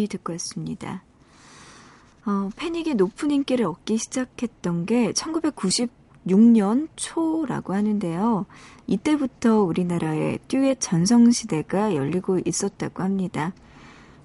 듣고 0.09 0.33
왔습니다. 0.33 1.03
어, 2.27 2.51
패닉이 2.57 2.95
높은 2.95 3.31
인기를 3.31 3.67
얻기 3.67 3.99
시작했던 3.99 4.87
게 4.87 5.13
1996년 5.13 6.89
초라고 6.97 7.75
하는데요. 7.75 8.47
이때부터 8.87 9.63
우리나라의 9.63 10.39
듀엣 10.49 10.79
전성시대가 10.81 11.95
열리고 11.95 12.41
있었다고 12.45 13.03
합니다. 13.03 13.53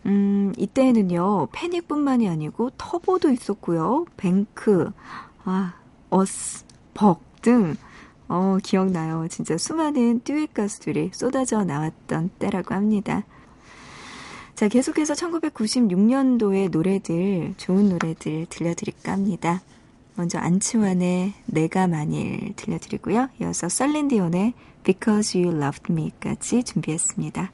음, 0.06 0.54
이때에는요, 0.58 1.50
패닉뿐만이 1.52 2.30
아니고 2.30 2.72
터보도 2.78 3.32
있었고요. 3.32 4.06
뱅크, 4.16 4.92
아, 5.44 5.74
어스, 6.10 6.64
벅 6.94 7.22
등, 7.42 7.76
어, 8.30 8.58
기억나요. 8.64 9.28
진짜 9.30 9.58
수많은 9.58 10.22
듀엣 10.24 10.54
가수들이 10.54 11.12
쏟아져 11.14 11.64
나왔던 11.64 12.30
때라고 12.40 12.76
합니다. 12.76 13.24
자, 14.60 14.68
계속해서 14.68 15.14
1996년도의 15.14 16.70
노래들, 16.70 17.54
좋은 17.56 17.88
노래들 17.88 18.48
들려드릴까 18.50 19.14
합니다. 19.14 19.62
먼저 20.16 20.38
안치환의 20.38 21.32
내가 21.46 21.88
만일 21.88 22.54
들려드리고요. 22.58 23.30
이어서 23.40 23.70
썰린디온의 23.70 24.54
Because 24.84 25.42
You 25.42 25.56
Loved 25.56 25.94
Me까지 25.94 26.66
준비했습니다. 26.66 27.54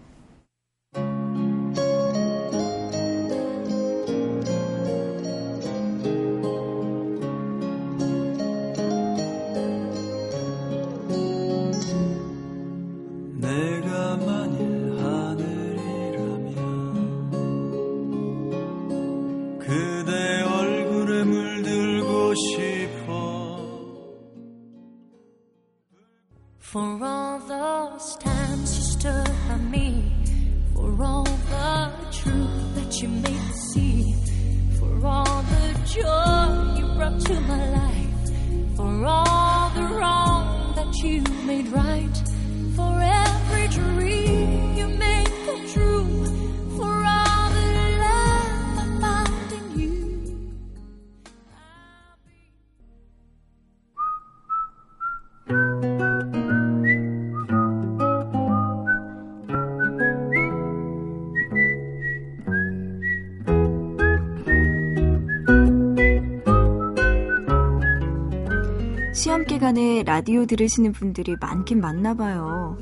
기간에 69.47 70.03
라디오 70.03 70.45
들으시는 70.45 70.91
분들이 70.91 71.35
많긴 71.39 71.79
많나 71.79 72.13
봐요. 72.13 72.77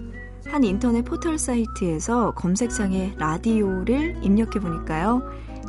한 0.45 0.63
인터넷 0.63 1.03
포털 1.03 1.37
사이트에서 1.37 2.33
검색창에 2.35 3.15
라디오를 3.17 4.17
입력해 4.21 4.59
보니까요. 4.59 5.21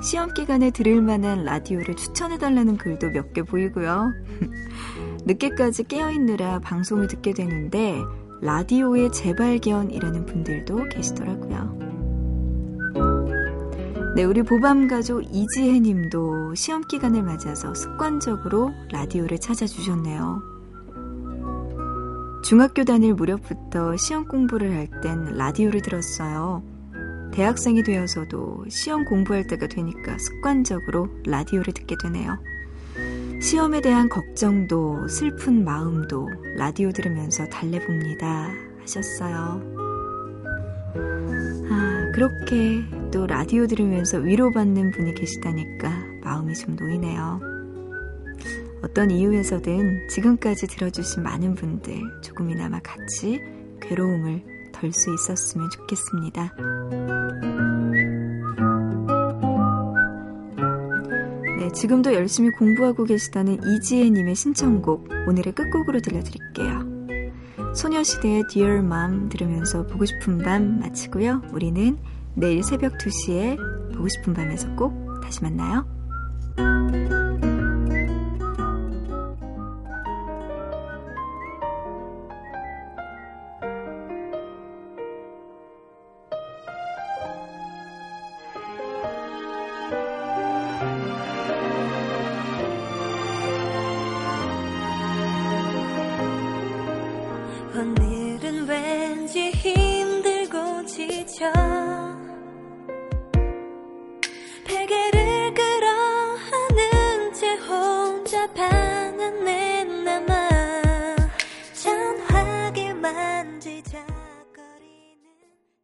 시험 0.02 0.34
기간에 0.34 0.70
들을 0.70 1.00
만한 1.00 1.44
라디오를 1.44 1.94
추천해 1.94 2.38
달라는 2.38 2.76
글도 2.76 3.10
몇 3.10 3.32
개 3.32 3.42
보이고요. 3.42 4.12
늦게까지 5.26 5.84
깨어 5.84 6.10
있느라 6.12 6.58
방송을 6.60 7.06
듣게 7.06 7.32
되는데 7.32 8.00
라디오의 8.42 9.12
재발견이라는 9.12 10.26
분들도 10.26 10.88
계시더라고요. 10.90 11.78
네, 14.16 14.22
우리 14.22 14.42
보밤가족 14.42 15.24
이지혜 15.32 15.80
님도 15.80 16.54
시험 16.54 16.82
기간을 16.82 17.22
맞아서 17.22 17.74
습관적으로 17.74 18.70
라디오를 18.92 19.38
찾아주셨네요. 19.40 20.53
중학교 22.44 22.84
다닐 22.84 23.14
무렵부터 23.14 23.96
시험 23.96 24.28
공부를 24.28 24.76
할 24.76 25.00
땐 25.00 25.24
라디오를 25.34 25.80
들었어요. 25.80 26.62
대학생이 27.32 27.82
되어서도 27.82 28.66
시험 28.68 29.06
공부할 29.06 29.46
때가 29.46 29.66
되니까 29.66 30.18
습관적으로 30.18 31.08
라디오를 31.26 31.72
듣게 31.72 31.96
되네요. 32.02 32.38
시험에 33.40 33.80
대한 33.80 34.10
걱정도 34.10 35.08
슬픈 35.08 35.64
마음도 35.64 36.28
라디오 36.58 36.92
들으면서 36.92 37.46
달래봅니다. 37.48 38.50
하셨어요. 38.82 39.62
아, 41.70 42.12
그렇게 42.14 42.84
또 43.10 43.26
라디오 43.26 43.66
들으면서 43.66 44.18
위로받는 44.18 44.90
분이 44.90 45.14
계시다니까 45.14 45.90
마음이 46.22 46.54
좀 46.54 46.76
놓이네요. 46.76 47.53
어떤 48.84 49.10
이유에서든 49.10 50.08
지금까지 50.08 50.66
들어주신 50.66 51.22
많은 51.22 51.54
분들 51.54 52.20
조금이나마 52.20 52.80
같이 52.80 53.40
괴로움을 53.80 54.42
덜 54.72 54.92
수 54.92 55.12
있었으면 55.14 55.70
좋겠습니다. 55.70 56.54
네, 61.58 61.72
지금도 61.72 62.12
열심히 62.12 62.50
공부하고 62.50 63.04
계시다는 63.04 63.58
이지혜님의 63.64 64.34
신청곡 64.34 65.08
오늘의 65.28 65.54
끝곡으로 65.54 66.00
들려드릴게요. 66.00 66.84
소녀시대의 67.74 68.44
Dear 68.50 68.78
Mom 68.80 69.30
들으면서 69.30 69.86
보고 69.86 70.04
싶은 70.04 70.38
밤 70.38 70.80
마치고요. 70.80 71.40
우리는 71.54 71.96
내일 72.34 72.62
새벽 72.62 72.98
2시에 72.98 73.56
보고 73.94 74.08
싶은 74.08 74.34
밤에서 74.34 74.68
꼭 74.76 74.92
다시 75.22 75.42
만나요. 75.42 75.86